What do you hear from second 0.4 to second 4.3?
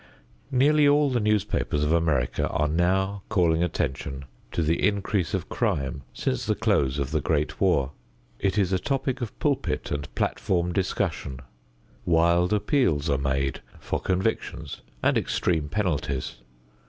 Nearly all the newspapers of America are now calling attention